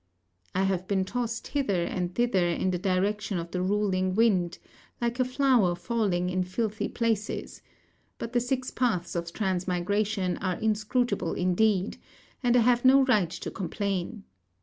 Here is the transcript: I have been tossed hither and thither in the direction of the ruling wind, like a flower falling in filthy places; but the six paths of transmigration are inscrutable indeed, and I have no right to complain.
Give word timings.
I 0.55 0.63
have 0.63 0.87
been 0.87 1.05
tossed 1.05 1.45
hither 1.49 1.83
and 1.83 2.15
thither 2.15 2.47
in 2.47 2.71
the 2.71 2.79
direction 2.79 3.37
of 3.37 3.51
the 3.51 3.61
ruling 3.61 4.15
wind, 4.15 4.57
like 4.99 5.19
a 5.19 5.23
flower 5.23 5.75
falling 5.75 6.31
in 6.31 6.41
filthy 6.43 6.87
places; 6.89 7.61
but 8.17 8.33
the 8.33 8.39
six 8.39 8.71
paths 8.71 9.15
of 9.15 9.31
transmigration 9.31 10.37
are 10.37 10.57
inscrutable 10.59 11.33
indeed, 11.35 11.97
and 12.41 12.57
I 12.57 12.61
have 12.61 12.83
no 12.83 13.03
right 13.03 13.29
to 13.29 13.51
complain. 13.51 14.23